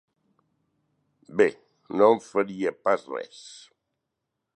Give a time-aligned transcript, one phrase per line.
[1.41, 1.45] Bé,
[1.99, 3.43] no em faria pas res!